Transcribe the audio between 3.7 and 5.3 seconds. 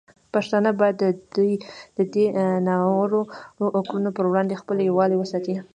کړنو پر وړاندې خپل یووالی